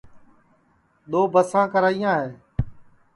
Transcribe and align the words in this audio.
دؔو 1.09 1.21
بساں 1.33 1.65
کریاں 1.71 2.15
ہے 2.21 2.29